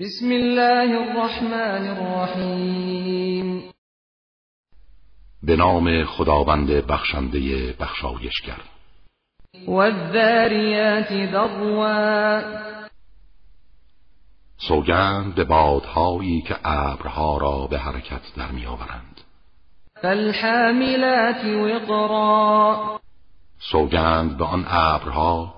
[0.00, 3.70] بسم الله الرحمن الرحیم
[5.42, 8.60] به نام خداوند بخشنده بخشایشگر.
[9.66, 12.42] والذاریات ذروا.
[14.56, 19.20] سوگند به بادهایی که ابرها را به حرکت در میآورند
[20.02, 23.00] فالحاملات وقرا.
[23.58, 25.55] سوگند به آن ابرها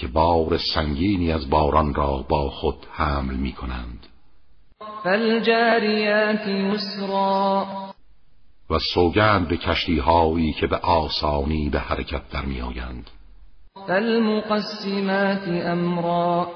[0.00, 4.06] که بار سنگینی از باران را با خود حمل می کنند
[5.04, 7.66] فالجاریات یسرا
[8.70, 13.10] و سوگند به کشتی هایی که به آسانی به حرکت در می آیند
[13.86, 16.52] فالمقسمات امرا.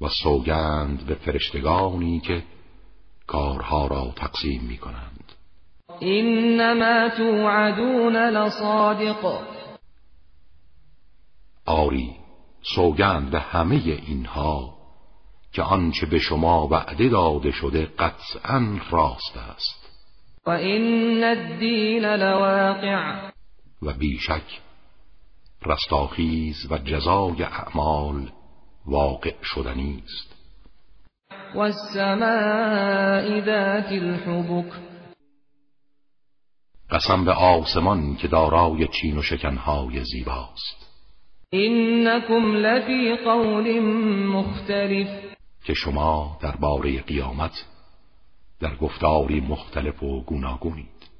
[0.00, 2.42] و سوگند به فرشتگانی که
[3.26, 5.24] کارها را تقسیم می کنند
[7.16, 9.61] توعدون لصادق.
[11.66, 12.16] آری
[12.62, 13.74] سوگند به همه
[14.06, 14.74] اینها
[15.52, 19.82] که آنچه به شما وعده داده شده قطعا راست است.
[20.46, 23.30] و این الدین لواقع.
[23.82, 24.60] و بیشک
[25.66, 28.30] رستاخیز و جزای اعمال
[28.86, 30.34] واقع شدنی است.
[31.54, 34.72] و السماء ذات الحبک
[36.90, 40.91] قسم به آسمان که دارای چین و شکنهای زیباست.
[41.54, 43.80] اینکم لفی قول
[44.26, 45.08] مختلف.
[45.64, 47.52] که شما درباره قیامت
[48.60, 51.10] در گفتاری مختلف و گوناگونید.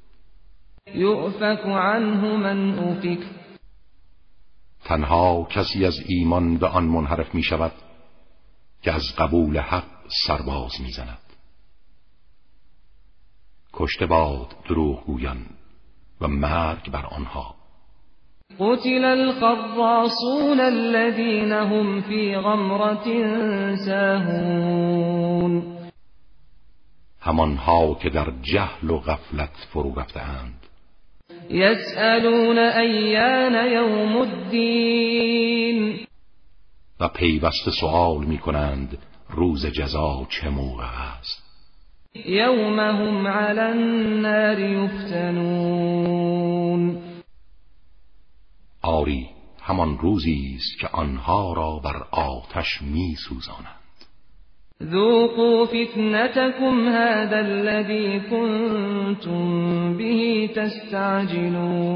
[0.94, 3.18] یؤفک عنه من افک
[4.84, 7.72] تنها کسی از ایمان به آن منحرف می شود
[8.82, 9.88] که از قبول حق
[10.26, 11.18] سرباز می زند.
[13.72, 15.46] کشته باد دروغ گویان
[16.20, 17.61] و مرگ بر آنها.
[18.58, 23.06] قتل الخراصون الذين هم في غمرة
[23.76, 25.62] ساهون.
[27.20, 30.62] همانها که در جهل و غفلت فرو رفتهاند.
[31.50, 36.06] یسألون ایان یوم الدین
[37.00, 38.98] و پیوسته سؤال می کنند
[39.30, 40.84] روز جزا چه موقع
[41.18, 41.42] است؟
[42.26, 45.92] یوم هم علی النار یفتنون
[48.82, 49.28] آری
[49.62, 53.82] همان روزی است که آنها را بر آتش می سوزانند
[54.84, 61.92] ذوقوا فتنتكم هذا الذي كنتم به تستعجلون.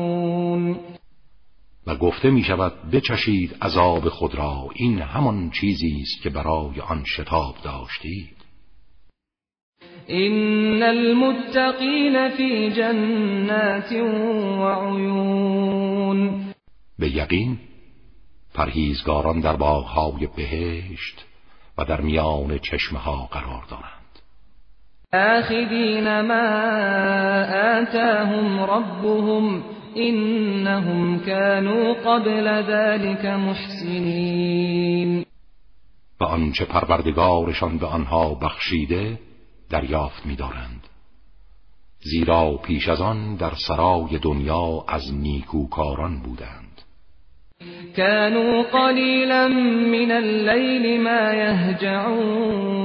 [1.86, 4.68] و گفته می شود بچشید عذاب خود را.
[4.74, 8.36] این همان چیزی است که برای آن شتاب داشتید.
[10.06, 16.46] این المتقین فی جنات و عیون.
[16.99, 17.59] به یقین
[18.55, 21.25] پرهیزگاران در باغهای بهشت
[21.79, 23.97] و در میان چشمه ها قرار دارند.
[25.12, 26.45] آخذین ما
[27.81, 29.62] آتاهم ربهم
[29.97, 34.77] انهم كانوا قبل ذلك محسنین.
[36.21, 39.19] و آنچه پروردگارشان به آنها بخشیده
[39.71, 40.87] دریافت می‌دارند.
[42.01, 46.66] زیرا پیش از آن در سرای دنیا از نیکوکاران بودند.
[47.97, 52.77] كانوا قليلا من الليل ما يهجعون.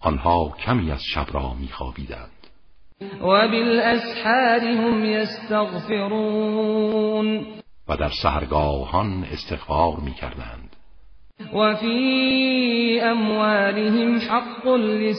[0.00, 2.30] آنها کمی از شب را میخوابیدند.
[3.20, 6.26] و بالاسحار هم یستغفرون.
[7.88, 10.76] و در سهرگاهان استغفار می‌کردند.
[11.54, 15.18] و فی اموالهم حق للسائل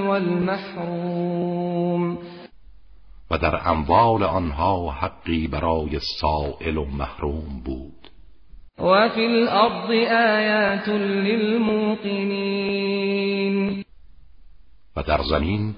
[0.00, 1.50] والمحروم.
[3.30, 8.10] و در اموال آنها حقی برای سائل و محروم بود.
[8.78, 12.14] و فی الارض آیات للموقنین.
[14.96, 15.74] و در زمین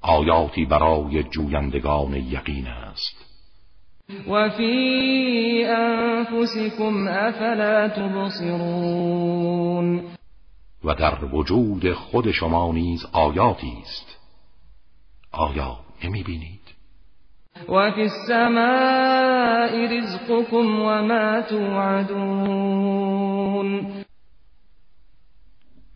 [0.00, 3.24] آیاتی برای جویندگان یقین است.
[4.28, 9.38] و فی انفسکم افلا تبصرون.
[10.84, 14.18] و در وجود خود شما نیز آیاتی است.
[15.32, 16.57] آیا نمی بینید
[17.68, 22.88] وفي السماء رزقكم وما توعدون.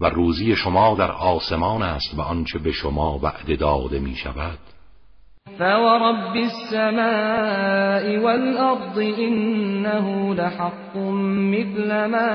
[0.01, 4.59] و روزی شما در آسمان است و آنچه به شما وعده داده می شود
[5.59, 10.97] فورب السماء والأرض إنه لحق
[11.53, 12.31] مثل ما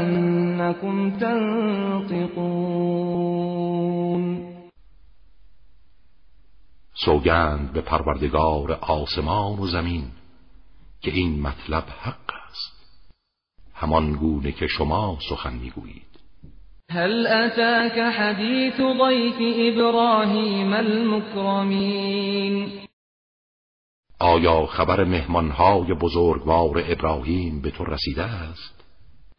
[0.00, 2.30] أنكم تنطقون.
[7.04, 10.04] سوگند به پروردگار آسمان و زمین
[11.00, 13.00] که این مطلب حق است.
[13.74, 16.10] همان گونه که شما سخن می‌گویید.
[16.90, 22.00] هل اتاك حدیث ضیف ابراهیم المکرمین؟
[24.18, 28.79] آیا خبر مهمانهای بزرگوار ابراهیم به تو رسیده است؟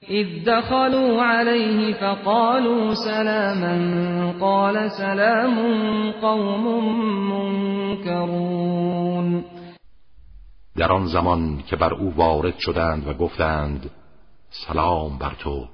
[0.09, 6.65] اذ دخلوا عليه فقالوا سلاما قال سلام قوم
[7.98, 9.44] منكرون.
[10.77, 13.92] در آن زمان که بر او وارد شدند و گفتند
[14.68, 15.68] سلام بر تو.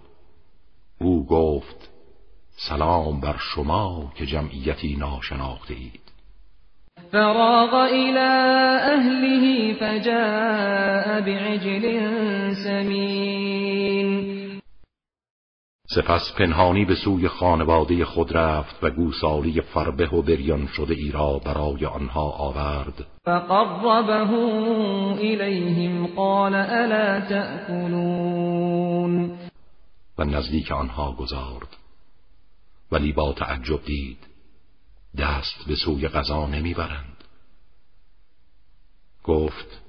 [1.02, 1.90] او گفت
[2.70, 6.02] سلام بر شما که جمعیتی ناشناخته اید.
[7.12, 8.30] فراغ إلى
[8.96, 11.86] أهله فجاء بعجل
[12.64, 14.28] سمین
[15.90, 21.42] سپس پنهانی به سوی خانواده خود رفت و گوسالی فربه و بریان شده ای را
[21.46, 23.06] برای آنها آورد.
[23.26, 24.32] فقربه
[25.20, 28.68] الیهم قال الا تأکلون.
[30.18, 31.78] و نزدیک آنها گذارد.
[32.92, 34.37] ولی با تعجب دید.
[35.18, 37.24] دست به سوی غذا نمی‌برند.
[39.24, 39.82] گفت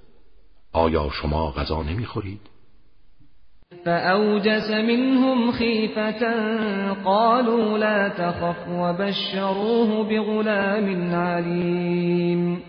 [0.72, 2.40] آیا شما غذا نمی‌خورید؟
[3.84, 6.20] فأوجس منهم خیفة
[7.04, 12.62] قالوا لا تخف وبشروه بغلام علیم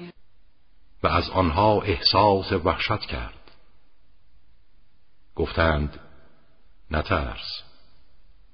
[1.03, 3.51] و از آنها احساس وحشت کرد.
[5.35, 5.99] گفتند
[6.91, 7.63] نترس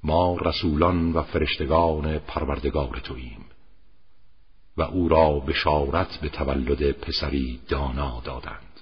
[0.04, 3.46] ما رسولان و فرشتگان پروردگار توییم.
[4.78, 8.76] و او را بشارت به تولد پسری دانا دادند.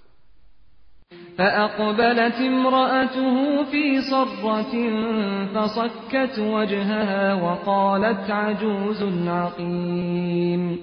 [1.38, 4.74] فأقبلت امرأته في صرة
[5.54, 10.80] فصكت وجهها وقالت عجوز عقیم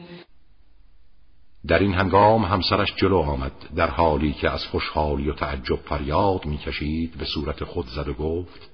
[1.66, 7.18] در این هنگام همسرش جلو آمد در حالی که از خوشحالی و تعجب فریاد می‌کشید
[7.18, 8.70] به صورت خود زد و گفت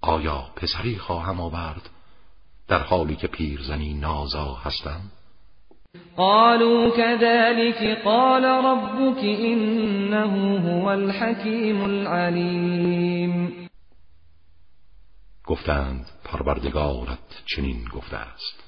[0.00, 1.90] آیا پسری خواهم آورد؟
[2.68, 5.00] در حالی که پیرزنی نازا هستم؟
[6.16, 13.68] قالوا كذلك قال ربك انه هو الحكيم العلیم
[15.46, 18.64] گفتند پروردگارت چنین گفته است.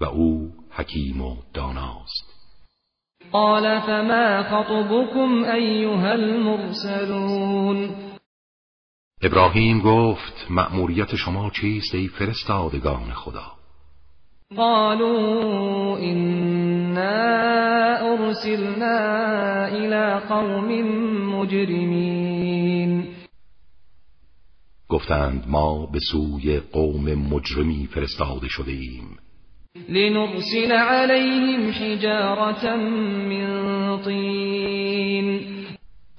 [0.00, 2.36] و او حکیم و داناست.
[3.32, 8.05] قال فما خطبكم ایها المرسلون؟
[9.22, 13.52] ابراهیم گفت مأموریت شما چیست ای فرستادگان خدا؟
[14.56, 17.06] قالوا إنا
[17.96, 18.98] ارسلنا
[19.64, 20.82] الى قوم
[21.34, 23.04] مجرمین
[24.88, 29.18] گفتند ما به سوی قوم مجرمی فرستاده شده ایم.
[29.88, 35.40] لنرسل عليهم حجارة من طین.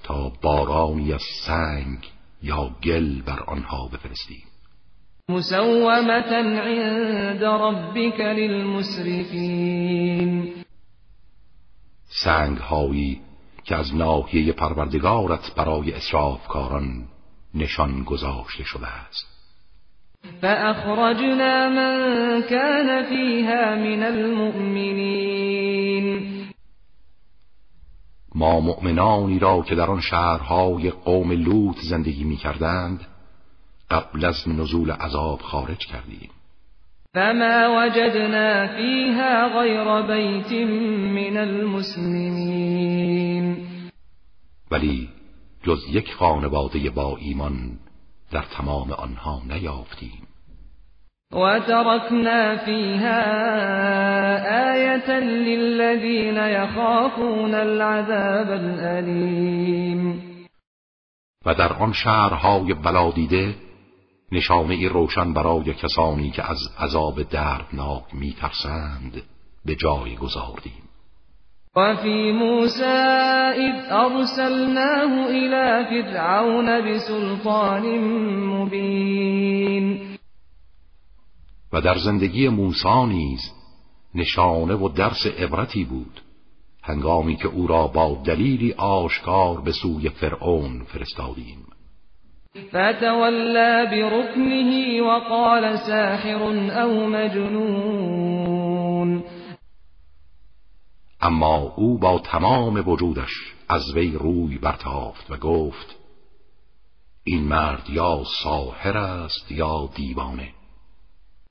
[0.04, 4.42] تا بارانی از سنگ یا گل بر آنها بفرستیم
[5.30, 9.64] مسومتا عند ربك للمسرفین.
[12.24, 13.20] سنگ هایی
[13.64, 17.04] که از ناحیه پروردگارت برای اسرافکاران
[17.54, 19.26] نشان گذاشته شده است.
[20.40, 25.48] فأخرجنا من كان فيها من المؤمنين
[28.38, 33.06] ما مؤمنانی را که در آن شهرهای قوم لوط زندگی می کردند
[33.90, 36.30] قبل از نزول عذاب خارج کردیم.
[37.14, 40.52] فما وجدنا فيها غير بيت
[41.12, 42.78] من المسلمين
[44.70, 45.08] ولی
[45.62, 47.78] جز یک خانواده با ایمان
[48.30, 50.27] در تمام آنها نیافتیم.
[51.32, 53.20] وتركنا فيها
[54.72, 60.22] آية للذين يخافون العذاب الأليم
[61.46, 63.54] و در آن شهرهای بلادیده
[64.32, 69.22] نشانه روشن برای کسانی که از عذاب دردناک میترسند
[69.64, 70.82] به جای گذاردیم.
[71.76, 77.98] و فی موسی اذ ارسلناه الى فرعون بسلطان
[78.48, 80.17] مبین
[81.72, 83.40] و در زندگی موسی نیز
[84.14, 86.20] نشانه و درس عبرتی بود.
[86.82, 91.66] هنگامی که او را با دلیلی آشکار به سوی فرعون فرستادیم.
[92.68, 96.42] فتولى بركنه وقال ساحر
[96.82, 98.68] او مجنون.
[101.20, 105.96] اما او با تمام وجودش از وی روی برتافت و گفت
[107.24, 110.57] این مرد یا ساحر است یا دیوانه.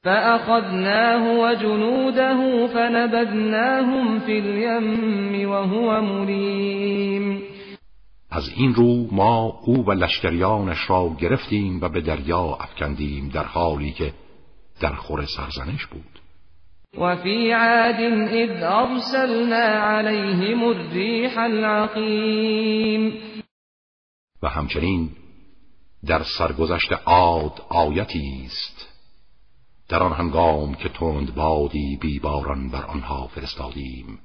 [0.08, 7.42] فأخذناه وجنوده فنبذناهم في اليم وهو مليم.
[8.32, 13.92] از این رو ما او و لشکریانش را گرفتیم و به دریا افکندیم در حالی
[13.92, 14.14] که
[14.82, 16.20] در خور سرزنش بود.
[16.98, 18.02] وفي عاد
[18.34, 23.14] إذ أرسلنا عليهم الريح العقيم
[24.44, 25.10] و همچنین
[26.06, 28.97] در سرگذشت عاد آیتی است.
[29.90, 34.20] در آن هنگام که تند بادی بیباران بر آنها فرستادیم.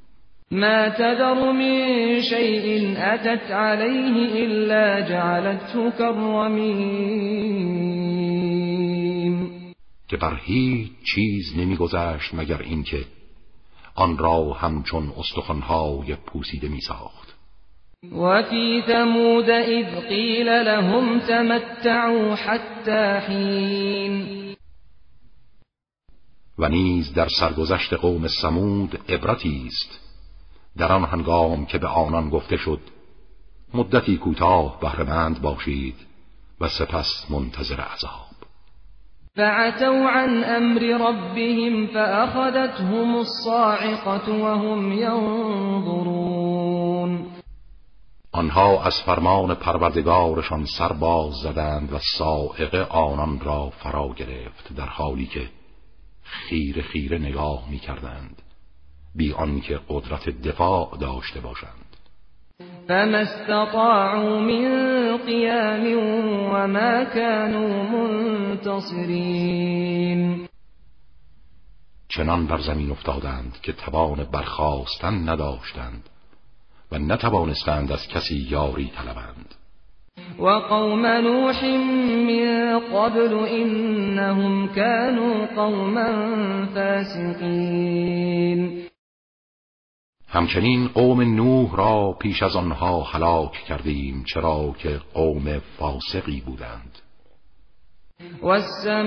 [0.51, 7.33] ما تذر من شيء أتت عليه إلا جعلته كالرميم.
[10.09, 13.05] که بر هیچ چیز نمیگذشت مگر اینکه
[13.95, 17.35] آن را همچون استخوانهای پوسیده میساخت.
[18.13, 24.43] وفي ثمود إذ قيل لهم تمتعوا حتى حين.
[26.63, 30.01] و نیز در سرگذشت قوم سمود عبرتی است.
[30.77, 32.81] در آن هنگام که به آنان گفته شد
[33.75, 35.97] مدتی کوتاه بهرهمند باشید
[36.61, 38.33] و سپس منتظر عذاب.
[39.37, 46.43] فعتوا عن امر ربهم فأخذتهم الصاعقة وهم ينظرون.
[48.33, 55.27] آنها از فرمان پروردگارشان سر باز زدند و سائقه آنان را فرا گرفت در حالی
[55.27, 55.49] که
[56.33, 58.43] خیر خیره نگاه می کردند
[59.15, 61.97] بی آنکه قدرت دفاع داشته باشند.
[62.89, 65.85] فما استطاعوا من قيام
[66.53, 67.83] وما كانوا
[68.49, 69.33] منتصرين.
[72.09, 76.09] چنان بر زمین افتادند که توان برخواستن نداشتند
[76.93, 79.55] و نتوانستند از کسی یاری طلبند.
[80.39, 86.11] و قوم نوح من قبل انهم كانوا قوما
[86.75, 88.23] فاسقین
[90.29, 96.99] همچنین قوم نوح را پیش از آنها هلاک کردیم چرا که قوم فاسقی بودند.
[98.43, 98.99] و السماء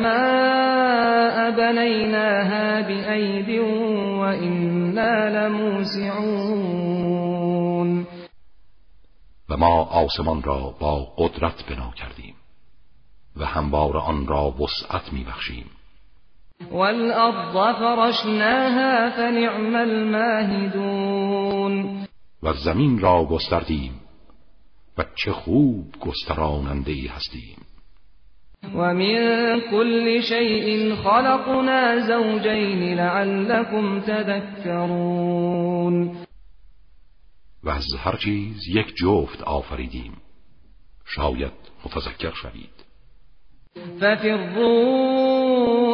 [1.52, 6.85] بنیناها بأید و انا لموسعون.
[9.56, 12.36] و ما آسمان را با قدرت بنا کردیم
[13.38, 15.66] و هموار آن را وسعت میبخشیم.
[16.72, 21.26] والأرض فرشناها فنعم الماهدون.
[22.44, 24.02] و زمین را گستردیم
[24.98, 27.58] و چه خوب گستراننده ای هستیم.
[28.76, 35.46] و من كل شيء خلقنا زوجين لعلكم تذكرون
[37.65, 40.13] و از هر چیز یک جفت آفریدیم.
[41.05, 41.51] شاید
[41.86, 42.75] متذکر شوید.
[44.00, 45.15] ففروا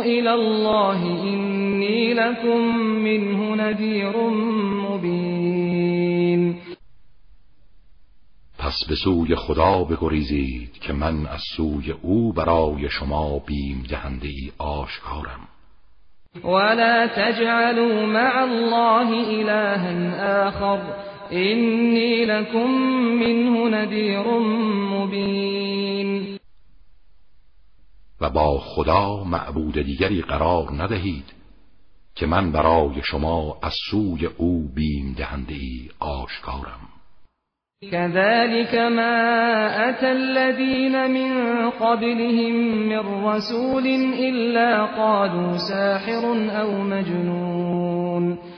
[0.01, 4.17] إلى الله إني لكم منه نذير
[4.89, 6.61] مبين.
[8.59, 14.51] پس به سوی خدا بگریزید که من از سوی او برای شما بیم دهنده ای
[14.57, 15.47] آشکارم.
[16.43, 21.10] ولا تجعلوا مع الله إلها آخر.
[21.31, 22.71] إني لكم
[23.19, 24.39] منه نذير
[24.91, 26.37] مبين.
[28.21, 31.33] و با خدا معبود دیگری قرار ندهید
[32.15, 36.79] که من برای شما از سوی او بیم دهنده ای آشکارم.
[37.91, 42.55] كذلك ما أتى الذين من قبلهم
[42.89, 43.87] من رسول
[44.19, 46.25] إلا قالوا ساحر
[46.61, 48.50] أو مجنون.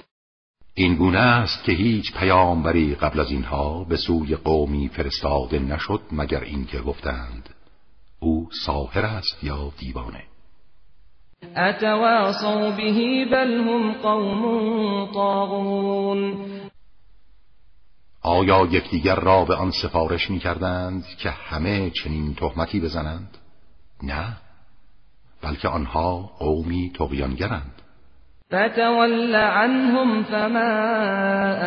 [0.76, 6.40] این گونه است که هیچ پیامبری قبل از اینها به سوی قومی فرستاده نشد مگر
[6.40, 7.50] اینکه گفتند
[8.20, 10.24] او ساحر است یا دیوانه؟
[11.58, 16.48] اتواصوا به بل هم قوم طاغون.
[18.22, 23.38] آیا یکدیگر را به آن سفارش می کردند که همه چنین تهمتی بزنند؟
[24.04, 24.38] نه
[25.42, 27.83] بلکه آنها قومی تقیانگرند
[28.48, 30.74] فتول عنهم فما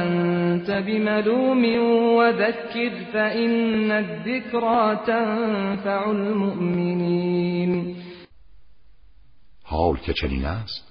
[0.02, 1.64] أنت بملوم
[2.16, 7.96] وذكر فإن الذكرى تنفع المؤمنين.
[9.62, 10.86] حال که چنین است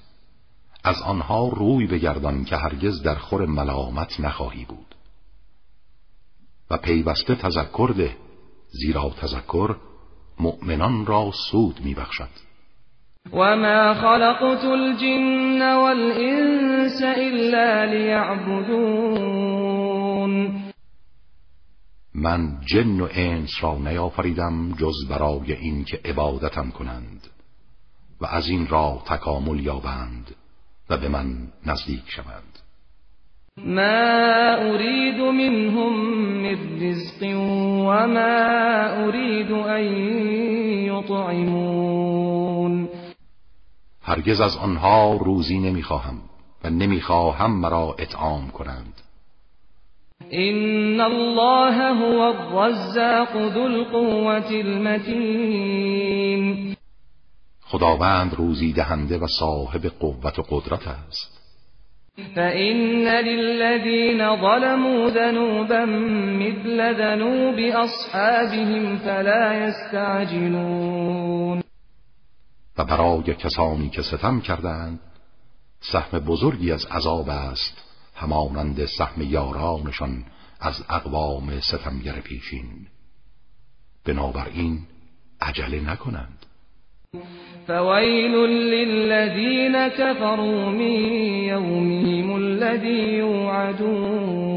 [0.83, 4.95] از آنها روی بگردان که هرگز در خور ملامت نخواهی بود.
[6.71, 8.15] و پیوسته تذکر ده
[8.69, 9.75] زیرا تذکر
[10.39, 12.44] مؤمنان را سود میبخشد.
[13.33, 19.35] وما خلقت الجن والإنس إلا ليعبدون
[22.15, 27.27] من جن و انس را نیافریدم جز برای اینکه عبادتم کنند
[28.21, 30.35] و از این را تکامل یابند
[30.89, 31.25] و به من
[31.65, 32.59] نزدیک شوند.
[33.57, 35.93] ما أريد منهم
[36.41, 37.23] من رزق
[37.87, 39.83] وما أريد أن
[40.85, 41.84] يطعمون
[44.05, 46.21] هرگز از آنها روزی نمی‌خواهم
[46.63, 49.01] و نمی‌خواهم مرا اطعام کنند.
[50.29, 55.95] این الله هو الرزاق ذو القوة المتین
[57.61, 61.35] خداوند روزی دهنده و صاحب قوت و قدرت است.
[62.35, 65.85] فإن للذين ظلموا ذنوبا
[66.39, 71.64] مثل ذنوب أصحابهم فلا يستعجلون.
[72.77, 74.99] و برای کسانی که ستم کردند
[75.79, 77.83] سهم بزرگی از عذاب است
[78.15, 80.25] همانند سهم یارانشان
[80.59, 82.87] از اقوام ستمگر پیشین
[84.05, 84.79] بنابراین
[85.41, 86.45] عجله نکنند.
[87.67, 94.54] فویل للذین كفروا من یومهم الذی یوعدون.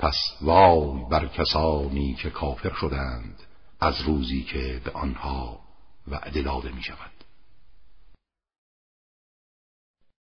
[0.00, 3.42] پس وای بر کسانی که کافر شدند
[3.80, 5.60] از روزی که به آنها
[6.08, 7.19] وعده داده می شود